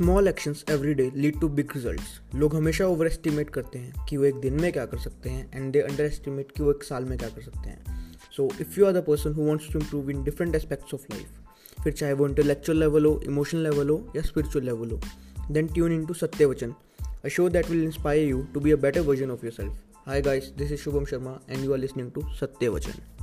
Small 0.00 0.28
actions 0.28 0.64
every 0.70 0.94
day 0.94 1.12
lead 1.16 1.40
to 1.40 1.48
big 1.48 1.72
results 1.76 2.20
लोग 2.34 2.54
हमेशा 2.54 2.86
over 2.86 3.06
estimate 3.06 3.50
करते 3.50 3.78
हैं 3.78 4.06
कि 4.06 4.16
वो 4.16 4.24
एक 4.24 4.34
दिन 4.34 4.60
में 4.60 4.72
क्या 4.72 4.86
कर 4.86 4.98
सकते 4.98 5.30
हैं 5.30 5.50
एंड 5.54 5.72
दे 5.72 5.80
अंडर 5.80 6.04
एस्टिमेट 6.04 6.52
कि 6.52 6.62
वो 6.62 6.72
एक 6.72 6.84
साल 6.84 7.04
में 7.04 7.18
क्या 7.18 7.28
कर 7.28 7.42
सकते 7.42 7.68
हैं. 7.70 7.84
So 8.36 8.48
if 8.60 8.80
you 8.80 8.86
are 8.86 8.92
the 8.92 8.96
person 8.96 9.32
who 9.32 9.46
wants 9.46 9.72
to 9.72 9.78
improve 9.78 10.10
in 10.10 10.24
different 10.24 10.54
aspects 10.54 10.94
of 10.94 11.02
life 11.10 11.28
फिर 11.84 11.92
चाहे 11.92 12.12
वो 12.12 12.28
इंटेलेक्चुअल 12.28 12.78
लेवल 12.78 13.04
हो 13.04 13.20
इमोशनल 13.26 13.62
लेवल 13.62 13.88
हो 13.88 14.12
या 14.16 14.22
स्पिरिचुअल 14.22 14.64
लेवल 14.64 14.90
हो 14.90 15.00
then 15.50 15.66
tune 15.66 15.92
in 15.92 16.06
to 16.06 16.14
Satyavachan 16.14 16.74
a 17.24 17.28
show 17.28 17.48
that 17.48 17.70
will 17.70 17.84
inspire 17.84 18.28
you 18.28 18.42
to 18.54 18.60
be 18.60 18.72
a 18.72 18.76
better 18.76 19.00
version 19.00 19.30
of 19.30 19.44
yourself 19.52 19.78
hi 20.06 20.22
guys 20.22 20.52
this 20.58 20.72
is 20.72 20.80
Shubham 20.80 21.04
Sharma 21.04 21.40
and 21.48 21.64
you 21.64 21.72
are 21.72 21.78
listening 21.78 22.12
to 22.12 22.22
Satya 22.40 22.68
Vachan 22.68 23.19